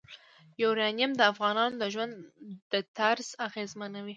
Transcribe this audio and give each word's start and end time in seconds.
یورانیم 0.61 1.11
د 1.15 1.21
افغانانو 1.31 1.79
د 1.81 1.83
ژوند 1.93 2.13
طرز 2.97 3.27
اغېزمنوي. 3.47 4.09